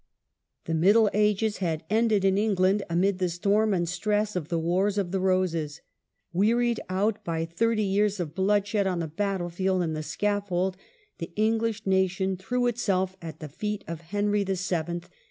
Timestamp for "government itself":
12.61-13.15